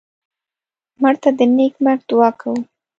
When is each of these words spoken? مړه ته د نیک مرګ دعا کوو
مړه 1.01 1.17
ته 1.23 1.29
د 1.37 1.39
نیک 1.57 1.73
مرګ 1.85 2.01
دعا 2.09 2.29
کوو 2.39 2.59